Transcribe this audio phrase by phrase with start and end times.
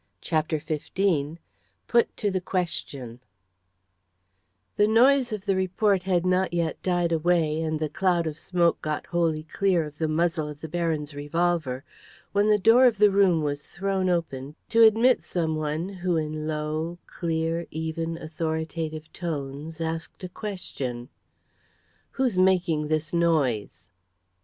[0.19, 1.37] CHAPTER XV
[1.87, 3.19] PUT TO THE QUESTION
[4.75, 8.81] The noise of the report had not yet died away, and the cloud of smoke
[8.81, 11.83] got wholly clear of the muzzle of the Baron's revolver,
[12.31, 16.47] when the door of the room was thrown open to admit some one, who in
[16.47, 21.09] low, clear, even, authoritative tones, asked a question
[22.13, 23.91] "Who's making this noise?"